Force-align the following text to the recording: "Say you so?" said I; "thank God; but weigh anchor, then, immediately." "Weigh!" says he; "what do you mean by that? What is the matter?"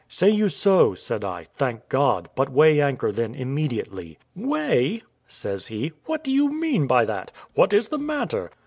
"Say 0.07 0.31
you 0.31 0.49
so?" 0.49 0.95
said 0.95 1.23
I; 1.23 1.43
"thank 1.57 1.87
God; 1.87 2.27
but 2.35 2.49
weigh 2.49 2.81
anchor, 2.81 3.11
then, 3.11 3.35
immediately." 3.35 4.17
"Weigh!" 4.35 5.03
says 5.27 5.67
he; 5.67 5.91
"what 6.05 6.23
do 6.23 6.31
you 6.31 6.51
mean 6.51 6.87
by 6.87 7.05
that? 7.05 7.29
What 7.53 7.71
is 7.71 7.89
the 7.89 7.99
matter?" 7.99 8.49